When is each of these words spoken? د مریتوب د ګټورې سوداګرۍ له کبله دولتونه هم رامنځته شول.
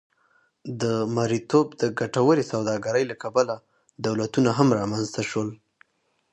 د 0.81 0.83
مریتوب 1.15 1.67
د 1.81 1.83
ګټورې 1.99 2.43
سوداګرۍ 2.51 3.03
له 3.11 3.15
کبله 3.23 3.55
دولتونه 4.05 4.49
هم 4.57 4.67
رامنځته 4.79 5.21
شول. 5.29 5.49